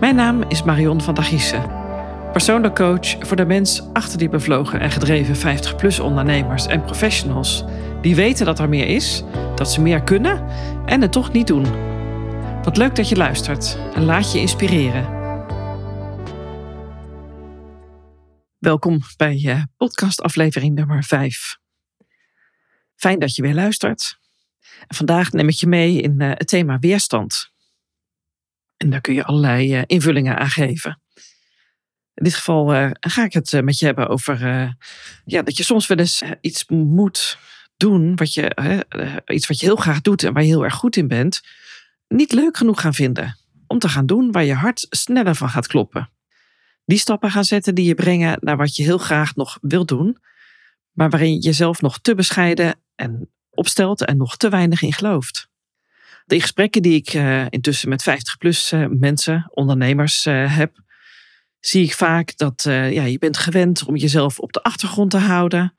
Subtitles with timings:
[0.00, 1.70] Mijn naam is Marion van der Giessen.
[2.32, 7.64] Persoonlijk coach voor de mens achter die bevlogen en gedreven 50-plus ondernemers en professionals.
[8.02, 9.24] Die weten dat er meer is,
[9.54, 10.48] dat ze meer kunnen
[10.86, 11.64] en het toch niet doen.
[12.62, 15.14] Wat leuk dat je luistert en laat je inspireren.
[18.58, 21.58] Welkom bij uh, podcast aflevering nummer 5.
[22.94, 24.18] Fijn dat je weer luistert.
[24.86, 27.54] En vandaag neem ik je mee in uh, het thema weerstand.
[28.86, 31.00] En daar kun je allerlei uh, invullingen aan geven.
[32.14, 34.38] In dit geval uh, ga ik het met je hebben over
[35.24, 37.38] ja, dat je soms wel eens iets moet
[37.76, 38.84] doen, wat je,
[39.26, 41.40] iets wat je heel graag doet en waar je heel erg goed in bent,
[42.08, 43.38] niet leuk genoeg gaan vinden.
[43.66, 46.10] Om te gaan doen waar je hart sneller van gaat kloppen.
[46.84, 50.18] Die stappen gaan zetten die je brengen naar wat je heel graag nog wilt doen,
[50.92, 55.48] maar waarin je jezelf nog te bescheiden en opstelt en nog te weinig in gelooft.
[56.26, 60.76] De gesprekken die ik uh, intussen met 50-plus uh, eh, mensen, ondernemers uh, heb,
[61.60, 65.76] zie ik vaak dat ja, je bent gewend om jezelf op de achtergrond te houden.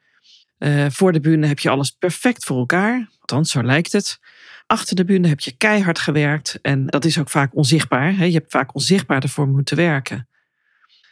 [0.89, 4.19] voor de bühne heb je alles perfect voor elkaar, althans zo lijkt het.
[4.65, 8.17] Achter de bühne heb je keihard gewerkt en dat is ook vaak onzichtbaar.
[8.17, 8.25] Hè?
[8.25, 10.27] Je hebt vaak onzichtbaar ervoor moeten werken.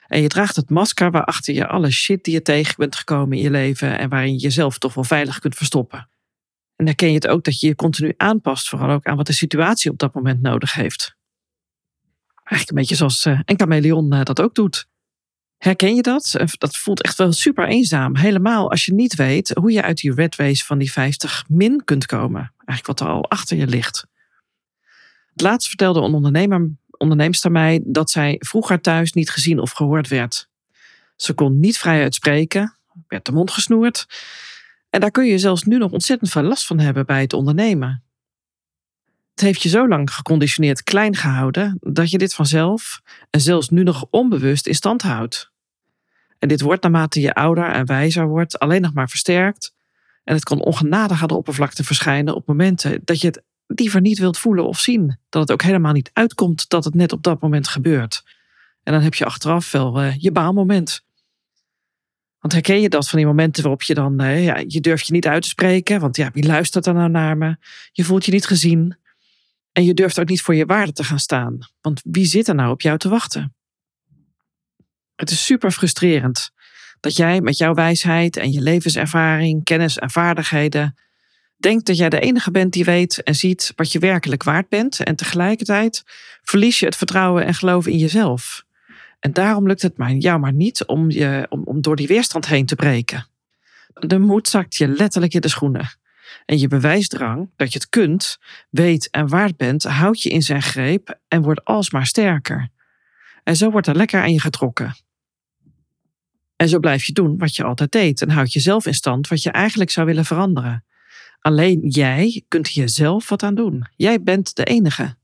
[0.07, 3.43] En je draagt het masker waarachter je alle shit die je tegen bent gekomen in
[3.43, 6.09] je leven en waarin je jezelf toch wel veilig kunt verstoppen.
[6.75, 9.33] En herken je het ook dat je je continu aanpast, vooral ook aan wat de
[9.33, 11.15] situatie op dat moment nodig heeft.
[12.35, 14.87] Eigenlijk een beetje zoals uh, een chameleon uh, dat ook doet.
[15.57, 16.33] Herken je dat?
[16.33, 18.15] Eh, dat voelt echt wel super eenzaam.
[18.15, 21.83] Helemaal als je niet weet hoe je uit die red race van die 50 min
[21.83, 22.53] kunt komen.
[22.65, 24.05] Eigenlijk wat er al achter je ligt.
[25.31, 30.07] Het laatst vertelde een ondernemer, onderneemster mij dat zij vroeger thuis niet gezien of gehoord
[30.07, 30.49] werd.
[31.15, 34.05] Ze kon niet vrij uitspreken, werd de mond gesnoerd
[34.95, 38.03] en daar kun je zelfs nu nog ontzettend veel last van hebben bij het ondernemen.
[39.31, 43.83] Het heeft je zo lang geconditioneerd klein gehouden dat je dit vanzelf en zelfs nu
[43.83, 45.51] nog onbewust in stand houdt.
[46.39, 49.73] En dit wordt naarmate je ouder en wijzer wordt alleen nog maar versterkt.
[50.23, 54.19] En het kan ongenadig aan de oppervlakte verschijnen op momenten dat je het liever niet
[54.19, 55.17] wilt voelen of zien.
[55.29, 58.23] Dat het ook helemaal niet uitkomt dat het net op dat moment gebeurt.
[58.83, 61.04] En dan heb je achteraf wel uh, je baalmoment.
[62.45, 65.13] Want herken je dat van die momenten waarop je dan, uh, ja, je durft je
[65.13, 67.57] niet uit te spreken, want ja, wie luistert er nou naar me?
[67.91, 68.97] Je voelt je niet gezien.
[69.71, 72.55] En je durft ook niet voor je waarde te gaan staan, want wie zit er
[72.55, 73.55] nou op jou te wachten?
[75.15, 76.51] Het is super frustrerend
[76.99, 80.97] dat jij met jouw wijsheid en je levenservaring, kennis en vaardigheden
[81.57, 85.03] denkt dat jij de enige bent die weet en ziet wat je werkelijk waard bent
[85.03, 86.03] en tegelijkertijd
[86.41, 88.64] verlies je het vertrouwen en geloof in jezelf.
[89.19, 92.45] En daarom lukt het mij, jou maar niet om, je, om, om door die weerstand
[92.47, 93.27] heen te breken.
[93.93, 95.89] De moed zakt je letterlijk in de schoenen.
[96.45, 98.37] En je bewijsdrang dat je het kunt,
[98.69, 102.69] weet en waard bent, houdt je in zijn greep en wordt alsmaar sterker.
[103.43, 104.95] En zo wordt er lekker aan je getrokken.
[106.55, 109.43] En zo blijf je doen wat je altijd deed en houd jezelf in stand wat
[109.43, 110.85] je eigenlijk zou willen veranderen.
[111.39, 113.87] Alleen jij kunt hier zelf wat aan doen.
[113.95, 115.15] Jij bent de enige.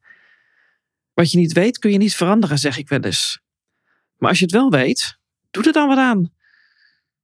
[1.13, 3.39] Wat je niet weet kun je niet veranderen, zeg ik wel eens.
[4.21, 5.17] Maar als je het wel weet,
[5.51, 6.31] doe er dan wat aan.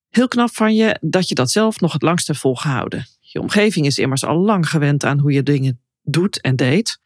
[0.09, 3.05] Heel knap van je dat je dat zelf nog het langst hebt volgehouden.
[3.19, 6.99] Je omgeving is immers al lang gewend aan hoe je dingen doet en deed.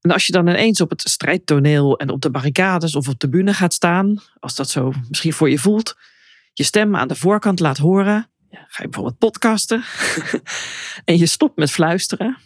[0.00, 3.28] En als je dan ineens op het strijdtoneel en op de barricades of op de
[3.28, 5.96] bühne gaat staan, als dat zo misschien voor je voelt,
[6.52, 9.84] je stem aan de voorkant laat horen, ga je bijvoorbeeld podcasten
[11.04, 12.36] en je stopt met fluisteren.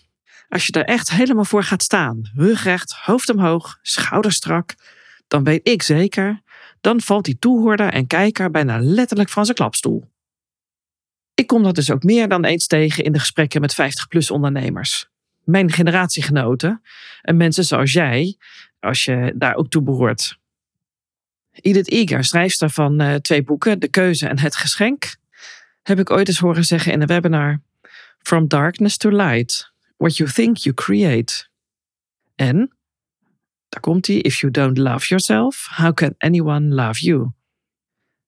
[0.49, 4.75] Als je daar echt helemaal voor gaat staan, rugrecht, hoofd omhoog, schouders strak,
[5.31, 6.41] dan weet ik zeker,
[6.81, 10.11] dan valt die toehoorder en kijker bijna letterlijk van zijn klapstoel.
[11.35, 15.09] Ik kom dat dus ook meer dan eens tegen in de gesprekken met 50-plus ondernemers.
[15.45, 16.83] Mijn generatiegenoten
[17.23, 18.37] en mensen zoals jij,
[18.81, 20.39] als je daar ook toe behoort.
[21.53, 25.17] Edith Eger, schrijfster van uh, twee boeken, De Keuze en Het Geschenk,
[25.83, 27.61] heb ik ooit eens horen zeggen in een webinar:
[28.19, 31.49] From darkness to light, what you think you create.
[32.35, 32.73] En
[33.71, 34.17] daar komt hij.
[34.17, 37.31] If you don't love yourself, how can anyone love you?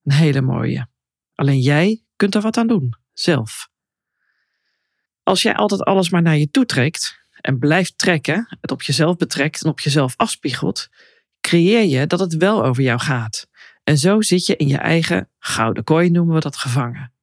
[0.03, 0.87] Een hele mooie.
[1.35, 3.69] Alleen jij kunt er wat aan doen, zelf.
[5.23, 9.17] Als jij altijd alles maar naar je toe trekt en blijft trekken, het op jezelf
[9.17, 10.89] betrekt en op jezelf afspiegelt,
[11.41, 13.47] creëer je dat het wel over jou gaat.
[13.83, 17.13] En zo zit je in je eigen gouden kooi, noemen we dat, gevangen.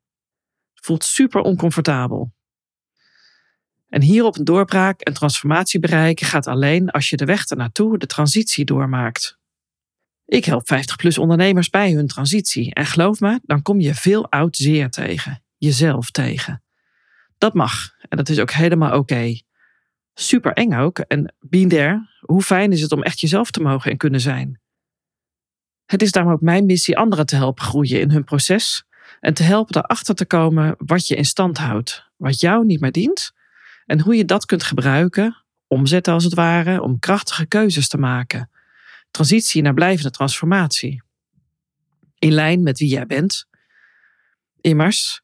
[0.75, 2.33] Voelt super oncomfortabel.
[3.91, 8.07] En hierop een doorbraak en transformatie bereiken gaat alleen als je de weg ernaartoe, de
[8.07, 9.39] transitie doormaakt.
[10.25, 14.57] Ik help 50-plus ondernemers bij hun transitie en geloof me, dan kom je veel oud
[14.57, 16.63] zeer tegen, jezelf tegen.
[17.39, 19.39] Dat mag en dat is ook helemaal oké.
[20.15, 20.99] Super eng ook.
[20.99, 24.61] En be hoe fijn is het om echt jezelf te mogen en kunnen zijn.
[25.87, 28.85] Het is daarom ook mijn missie anderen te helpen groeien in hun proces
[29.21, 32.93] en te helpen erachter te komen wat je in stand houdt, wat jou niet meer
[32.93, 33.33] dient
[33.91, 38.51] en hoe je dat kunt gebruiken, omzetten als het ware, om krachtige keuzes te maken.
[39.11, 41.03] Transitie naar blijvende transformatie.
[42.19, 43.47] In lijn met wie jij bent.
[44.61, 45.23] Immers,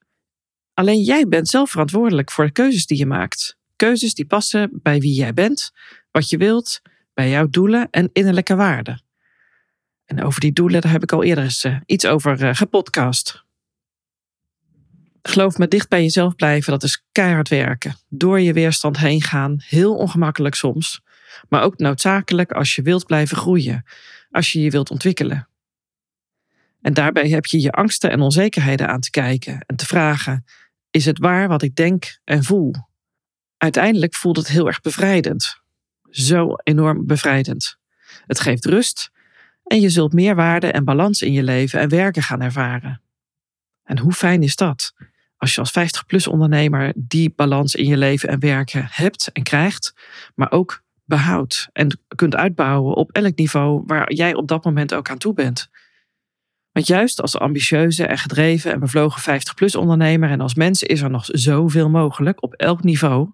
[0.74, 3.56] alleen jij bent zelf verantwoordelijk voor de keuzes die je maakt.
[3.76, 5.70] Keuzes die passen bij wie jij bent,
[6.10, 6.80] wat je wilt,
[7.14, 9.02] bij jouw doelen en innerlijke waarden.
[10.04, 13.45] En over die doelen, heb ik al eerder eens uh, iets over uh, gepodcast.
[15.28, 17.96] Geloof me, dicht bij jezelf blijven, dat is keihard werken.
[18.08, 21.00] Door je weerstand heen gaan, heel ongemakkelijk soms.
[21.48, 23.84] Maar ook noodzakelijk als je wilt blijven groeien,
[24.30, 25.48] als je je wilt ontwikkelen.
[26.80, 30.44] En daarbij heb je je angsten en onzekerheden aan te kijken en te vragen:
[30.90, 32.74] is het waar wat ik denk en voel?
[33.56, 35.60] Uiteindelijk voelt het heel erg bevrijdend.
[36.10, 37.78] Zo enorm bevrijdend.
[38.26, 39.10] Het geeft rust
[39.64, 43.00] en je zult meer waarde en balans in je leven en werken gaan ervaren.
[43.84, 44.94] En hoe fijn is dat?
[45.36, 49.94] Als je als 50-plus ondernemer die balans in je leven en werken hebt en krijgt,
[50.34, 55.10] maar ook behoudt en kunt uitbouwen op elk niveau waar jij op dat moment ook
[55.10, 55.68] aan toe bent.
[56.72, 61.10] Want juist als ambitieuze en gedreven en bevlogen 50-plus ondernemer en als mens is er
[61.10, 63.30] nog zoveel mogelijk op elk niveau,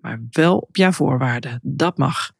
[0.00, 1.60] maar wel op jouw voorwaarden.
[1.62, 2.32] Dat mag.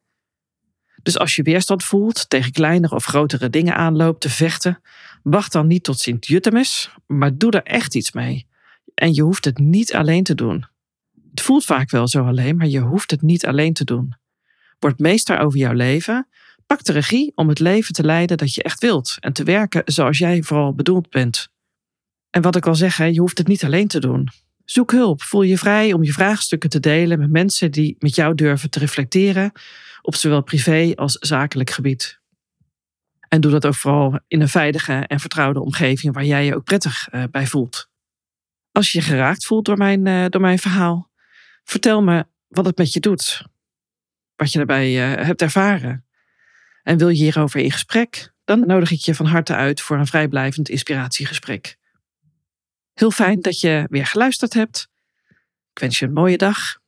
[1.03, 4.81] Dus als je weerstand voelt, tegen kleinere of grotere dingen aanloopt te vechten,
[5.23, 8.47] wacht dan niet tot Sint-Jutemus, maar doe er echt iets mee.
[8.93, 10.65] En je hoeft het niet alleen te doen.
[11.29, 14.13] Het voelt vaak wel zo alleen, maar je hoeft het niet alleen te doen.
[14.79, 16.27] Word meester over jouw leven.
[16.65, 19.81] Pak de regie om het leven te leiden dat je echt wilt en te werken
[19.85, 21.49] zoals jij vooral bedoeld bent.
[22.29, 24.29] En wat ik al zeg, je hoeft het niet alleen te doen.
[24.65, 25.21] Zoek hulp.
[25.21, 28.79] Voel je vrij om je vraagstukken te delen met mensen die met jou durven te
[28.79, 29.51] reflecteren
[30.01, 32.19] op zowel privé als zakelijk gebied.
[33.27, 36.63] En doe dat ook vooral in een veilige en vertrouwde omgeving waar jij je ook
[36.63, 37.90] prettig eh, bij voelt.
[38.71, 41.09] Als je je geraakt voelt door mijn, uh, door mijn verhaal,
[41.63, 43.45] vertel me wat het met je doet.
[44.35, 46.05] Wat je daarbij uh, hebt ervaren.
[46.83, 50.07] En wil je hierover in gesprek, dan nodig ik je van harte uit voor een
[50.07, 51.77] vrijblijvend inspiratiegesprek.
[52.93, 54.89] Heel fijn dat je weer geluisterd hebt.
[55.73, 56.79] Ik wens je een mooie dag.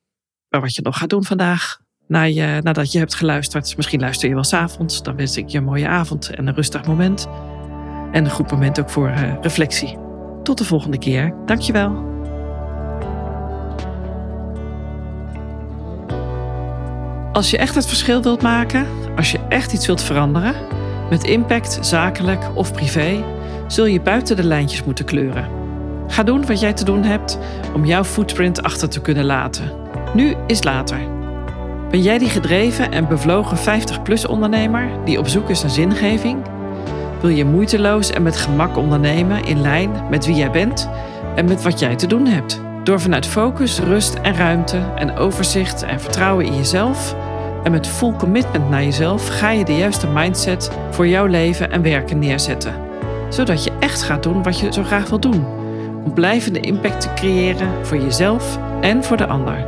[0.50, 2.28] Maar wat je nog gaat doen vandaag, na
[2.62, 5.88] nadat je hebt geluisterd, misschien luister je wel s'avonds, dan wens ik je een mooie
[5.88, 7.28] avond en een rustig moment.
[8.12, 10.03] En een goed moment ook voor uh, reflectie.
[10.44, 11.34] Tot de volgende keer.
[11.46, 12.12] Dankjewel.
[17.32, 20.56] Als je echt het verschil wilt maken, als je echt iets wilt veranderen,
[21.10, 23.24] met impact, zakelijk of privé,
[23.68, 25.48] zul je buiten de lijntjes moeten kleuren.
[26.08, 27.40] Ga doen wat jij te doen hebt
[27.74, 29.72] om jouw footprint achter te kunnen laten.
[30.14, 31.00] Nu is later.
[31.90, 36.53] Ben jij die gedreven en bevlogen 50-plus ondernemer die op zoek is naar zingeving?
[37.24, 40.90] Wil je moeiteloos en met gemak ondernemen in lijn met wie jij bent
[41.36, 42.62] en met wat jij te doen hebt?
[42.84, 47.16] Door vanuit focus, rust en ruimte en overzicht en vertrouwen in jezelf
[47.64, 51.82] en met full commitment naar jezelf ga je de juiste mindset voor jouw leven en
[51.82, 52.74] werken neerzetten.
[53.30, 55.46] Zodat je echt gaat doen wat je zo graag wil doen.
[56.04, 59.66] Om blijvende impact te creëren voor jezelf en voor de ander.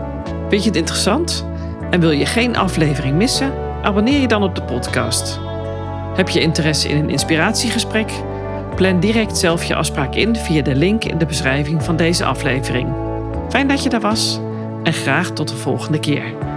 [0.49, 1.45] Vind je het interessant?
[1.89, 3.53] En wil je geen aflevering missen?
[3.81, 5.39] Abonneer je dan op de podcast.
[6.15, 8.11] Heb je interesse in een inspiratiegesprek?
[8.75, 12.93] Plan direct zelf je afspraak in via de link in de beschrijving van deze aflevering.
[13.49, 14.39] Fijn dat je daar was
[14.83, 16.54] en graag tot de volgende keer.